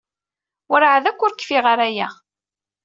[0.69, 2.07] Werɛad akk ur kfiɣ ara aya.